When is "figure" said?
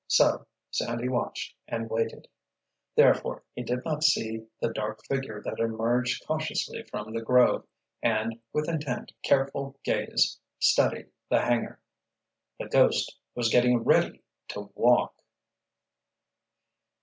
5.05-5.43